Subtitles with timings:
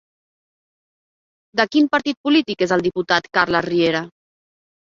[1.61, 4.05] De quin partit polític és el diputat Carles Riera?